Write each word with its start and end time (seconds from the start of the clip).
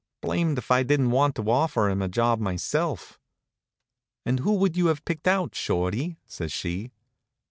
Blamed 0.19 0.57
if 0.57 0.71
I 0.71 0.81
didn't 0.81 1.11
want 1.11 1.35
to 1.35 1.43
offer 1.51 1.87
him 1.87 2.01
a 2.01 2.07
job 2.07 2.39
myself." 2.39 3.19
"And 4.25 4.39
who 4.39 4.53
would 4.55 4.75
you 4.75 4.87
have 4.87 5.05
picked 5.05 5.27
out, 5.27 5.53
Shorty?" 5.53 6.17
says 6.25 6.51
she. 6.51 6.89